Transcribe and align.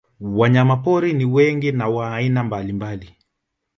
Wanyamapori 0.19 1.13
ni 1.13 1.25
wengi 1.25 1.71
na 1.71 1.87
wa 1.89 2.15
aina 2.15 2.43
mbalimbali 2.43 3.15